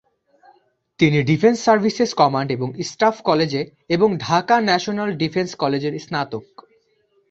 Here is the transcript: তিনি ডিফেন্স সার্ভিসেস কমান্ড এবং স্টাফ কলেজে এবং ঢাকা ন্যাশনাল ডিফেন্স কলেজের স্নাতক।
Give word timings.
তিনি 0.99 1.19
ডিফেন্স 1.23 1.57
সার্ভিসেস 1.63 2.11
কমান্ড 2.13 2.49
এবং 2.51 2.69
স্টাফ 2.83 3.15
কলেজে 3.21 3.61
এবং 3.89 4.09
ঢাকা 4.17 4.55
ন্যাশনাল 4.61 5.09
ডিফেন্স 5.13 5.49
কলেজের 5.55 5.93
স্নাতক। 5.99 6.45